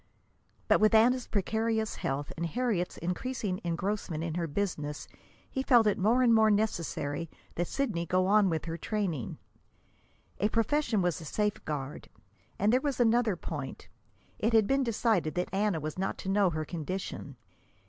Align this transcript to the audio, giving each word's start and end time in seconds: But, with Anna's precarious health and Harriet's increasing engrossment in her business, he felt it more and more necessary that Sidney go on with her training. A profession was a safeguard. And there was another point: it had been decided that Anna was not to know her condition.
But, 0.67 0.79
with 0.81 0.95
Anna's 0.95 1.27
precarious 1.27 1.97
health 1.97 2.33
and 2.35 2.47
Harriet's 2.47 2.97
increasing 2.97 3.61
engrossment 3.63 4.23
in 4.23 4.33
her 4.33 4.47
business, 4.47 5.07
he 5.47 5.61
felt 5.61 5.85
it 5.85 5.99
more 5.99 6.23
and 6.23 6.33
more 6.33 6.49
necessary 6.49 7.29
that 7.53 7.67
Sidney 7.67 8.07
go 8.07 8.25
on 8.25 8.49
with 8.49 8.65
her 8.65 8.79
training. 8.79 9.37
A 10.39 10.49
profession 10.49 11.03
was 11.03 11.21
a 11.21 11.25
safeguard. 11.25 12.09
And 12.57 12.73
there 12.73 12.81
was 12.81 12.99
another 12.99 13.35
point: 13.35 13.89
it 14.39 14.53
had 14.53 14.65
been 14.65 14.83
decided 14.83 15.35
that 15.35 15.53
Anna 15.53 15.79
was 15.79 15.99
not 15.99 16.17
to 16.17 16.29
know 16.29 16.49
her 16.49 16.65
condition. 16.65 17.35